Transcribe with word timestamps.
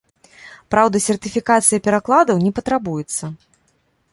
Праўда, 0.75 1.01
сертыфікацыя 1.07 1.81
перакладаў 1.89 2.41
не 2.47 2.51
патрабуецца. 2.61 3.25